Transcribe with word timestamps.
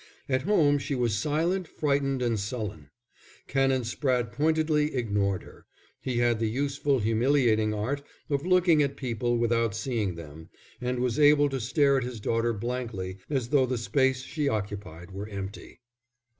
At 0.27 0.41
home 0.49 0.79
she 0.79 0.95
was 0.95 1.15
silent, 1.15 1.67
frightened 1.67 2.23
and 2.23 2.39
sullen. 2.39 2.89
Canon 3.47 3.83
Spratte 3.83 4.31
pointedly 4.31 4.95
ignored 4.95 5.43
her. 5.43 5.67
He 6.01 6.17
had 6.17 6.39
the 6.39 6.49
useful, 6.49 6.97
humiliating 6.97 7.71
art 7.71 8.01
of 8.27 8.43
looking 8.43 8.81
at 8.81 8.97
people 8.97 9.37
without 9.37 9.75
seeing 9.75 10.15
them, 10.15 10.49
and 10.81 10.97
was 10.97 11.19
able 11.19 11.49
to 11.49 11.59
stare 11.59 11.97
at 11.99 12.03
his 12.03 12.19
daughter 12.19 12.51
blankly 12.51 13.19
as 13.29 13.49
though 13.49 13.67
the 13.67 13.77
space 13.77 14.23
she 14.23 14.49
occupied 14.49 15.11
were 15.11 15.27
empty. 15.29 15.81